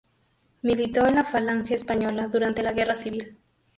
[0.63, 3.37] Militó en la Falange Española durante la Guerra Civil.